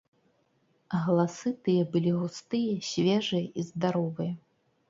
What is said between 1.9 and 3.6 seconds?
былі густыя, свежыя